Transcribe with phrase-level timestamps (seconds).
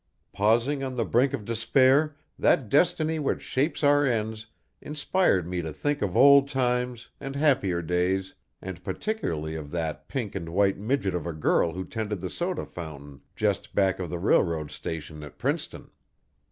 [0.33, 4.47] Pausing on the brink of despair, that destiny which shapes our ends
[4.81, 8.33] inspired me to think of old times and happier days
[8.63, 12.65] and particularly of that pink and white midget of a girl who tended the soda
[12.65, 15.91] fountain just back of the railroad station at Princeton.